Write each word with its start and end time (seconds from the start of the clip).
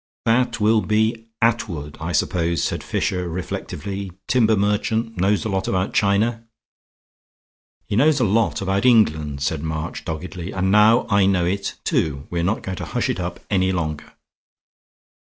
"That 0.25 0.59
will 0.59 0.81
be 0.81 1.27
Attwood, 1.43 1.95
I 2.01 2.11
suppose," 2.11 2.63
said 2.63 2.83
Fisher, 2.83 3.29
reflectively. 3.29 4.11
"Timber 4.27 4.55
merchant. 4.57 5.17
Knows 5.19 5.45
a 5.45 5.47
lot 5.49 5.67
about 5.67 5.93
China." 5.93 6.43
"He 7.85 7.95
knows 7.95 8.19
a 8.19 8.23
lot 8.23 8.63
about 8.63 8.83
England," 8.87 9.43
said 9.43 9.61
March, 9.61 10.03
doggedly, 10.03 10.53
"and 10.53 10.71
now 10.71 11.05
I 11.11 11.27
know 11.27 11.45
it, 11.45 11.75
too, 11.83 12.25
we're 12.31 12.41
not 12.41 12.63
going 12.63 12.77
to 12.77 12.85
hush 12.85 13.09
it 13.11 13.19
up 13.19 13.41
any 13.51 13.71
longer. 13.71 14.13